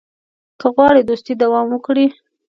که 0.59 0.67
غواړې 0.75 1.01
دوستي 1.09 1.33
دوام 1.43 1.67
وکړي. 1.71 2.07